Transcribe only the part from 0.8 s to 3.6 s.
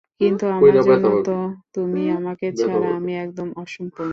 জন্য তো তুমি, তোমাকে ছাড়া আমি একদম